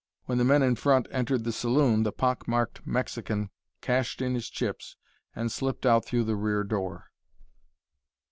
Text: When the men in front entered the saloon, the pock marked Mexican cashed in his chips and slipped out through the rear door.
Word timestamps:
When 0.25 0.39
the 0.39 0.43
men 0.43 0.63
in 0.63 0.75
front 0.77 1.07
entered 1.11 1.43
the 1.43 1.51
saloon, 1.51 2.01
the 2.01 2.11
pock 2.11 2.47
marked 2.47 2.87
Mexican 2.87 3.51
cashed 3.81 4.19
in 4.19 4.33
his 4.33 4.49
chips 4.49 4.97
and 5.35 5.51
slipped 5.51 5.85
out 5.85 6.05
through 6.05 6.23
the 6.23 6.35
rear 6.35 6.63
door. 6.63 7.11